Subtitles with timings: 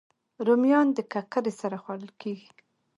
[0.45, 2.49] رومیان د ککرې سره خوړل کېږي